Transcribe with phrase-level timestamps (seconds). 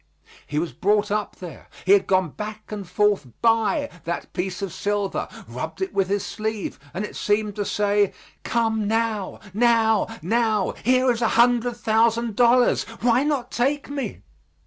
[0.47, 4.73] He was brought up there; he had gone back and forth by that piece of
[4.73, 8.11] silver, rubbed it with his sleeve, and it seemed to say,
[8.43, 12.81] "Come now, now, now, here is a hundred thousand dollars.
[13.01, 14.23] Why not take me?"